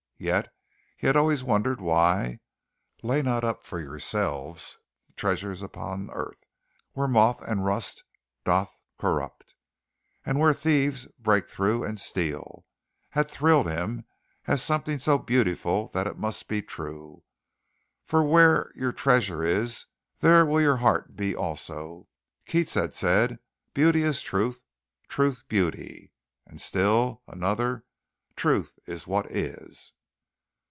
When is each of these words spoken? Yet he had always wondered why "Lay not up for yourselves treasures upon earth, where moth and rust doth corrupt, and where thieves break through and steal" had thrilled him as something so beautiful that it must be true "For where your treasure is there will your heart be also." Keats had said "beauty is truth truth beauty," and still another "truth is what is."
Yet 0.23 0.53
he 0.97 1.07
had 1.07 1.17
always 1.17 1.43
wondered 1.43 1.81
why 1.81 2.41
"Lay 3.01 3.23
not 3.23 3.43
up 3.43 3.63
for 3.63 3.79
yourselves 3.79 4.77
treasures 5.15 5.63
upon 5.63 6.11
earth, 6.11 6.43
where 6.91 7.07
moth 7.07 7.41
and 7.41 7.65
rust 7.65 8.03
doth 8.45 8.79
corrupt, 8.99 9.55
and 10.23 10.37
where 10.39 10.53
thieves 10.53 11.07
break 11.17 11.49
through 11.49 11.83
and 11.83 11.99
steal" 11.99 12.67
had 13.09 13.31
thrilled 13.31 13.67
him 13.67 14.05
as 14.45 14.61
something 14.61 14.99
so 14.99 15.17
beautiful 15.17 15.87
that 15.87 16.05
it 16.05 16.19
must 16.19 16.47
be 16.47 16.61
true 16.61 17.23
"For 18.05 18.23
where 18.23 18.69
your 18.75 18.91
treasure 18.93 19.43
is 19.43 19.87
there 20.19 20.45
will 20.45 20.61
your 20.61 20.77
heart 20.77 21.15
be 21.15 21.35
also." 21.35 22.07
Keats 22.45 22.75
had 22.75 22.93
said 22.93 23.39
"beauty 23.73 24.03
is 24.03 24.21
truth 24.21 24.63
truth 25.07 25.45
beauty," 25.47 26.11
and 26.45 26.61
still 26.61 27.23
another 27.27 27.85
"truth 28.35 28.77
is 28.85 29.07
what 29.07 29.25
is." 29.31 29.93